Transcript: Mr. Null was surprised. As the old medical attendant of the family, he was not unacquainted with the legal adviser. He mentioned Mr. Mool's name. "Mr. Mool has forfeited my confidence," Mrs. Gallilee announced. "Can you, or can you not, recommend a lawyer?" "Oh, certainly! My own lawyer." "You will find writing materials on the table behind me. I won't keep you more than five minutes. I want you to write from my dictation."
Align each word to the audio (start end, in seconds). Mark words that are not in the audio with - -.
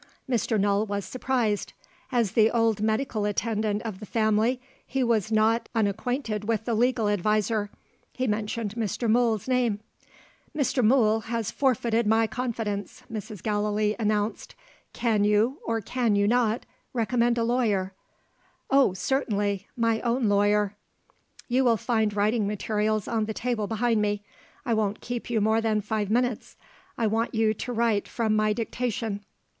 Mr. 0.27 0.59
Null 0.59 0.87
was 0.87 1.05
surprised. 1.05 1.73
As 2.11 2.31
the 2.31 2.49
old 2.49 2.81
medical 2.81 3.23
attendant 3.25 3.83
of 3.83 3.99
the 3.99 4.07
family, 4.07 4.59
he 4.83 5.03
was 5.03 5.31
not 5.31 5.69
unacquainted 5.75 6.45
with 6.45 6.65
the 6.65 6.73
legal 6.73 7.07
adviser. 7.07 7.69
He 8.11 8.25
mentioned 8.25 8.73
Mr. 8.73 9.07
Mool's 9.07 9.47
name. 9.47 9.79
"Mr. 10.57 10.83
Mool 10.83 11.19
has 11.19 11.51
forfeited 11.51 12.07
my 12.07 12.25
confidence," 12.25 13.03
Mrs. 13.13 13.43
Gallilee 13.43 13.95
announced. 13.99 14.55
"Can 14.91 15.23
you, 15.23 15.59
or 15.67 15.81
can 15.81 16.15
you 16.15 16.27
not, 16.27 16.65
recommend 16.93 17.37
a 17.37 17.43
lawyer?" 17.43 17.93
"Oh, 18.71 18.95
certainly! 18.95 19.67
My 19.77 20.01
own 20.01 20.27
lawyer." 20.27 20.73
"You 21.47 21.63
will 21.63 21.77
find 21.77 22.15
writing 22.15 22.47
materials 22.47 23.07
on 23.07 23.25
the 23.25 23.35
table 23.35 23.67
behind 23.67 24.01
me. 24.01 24.23
I 24.65 24.73
won't 24.73 24.99
keep 24.99 25.29
you 25.29 25.41
more 25.41 25.61
than 25.61 25.79
five 25.79 26.09
minutes. 26.09 26.57
I 26.97 27.05
want 27.05 27.35
you 27.35 27.53
to 27.53 27.71
write 27.71 28.07
from 28.07 28.35
my 28.35 28.51
dictation." 28.51 29.23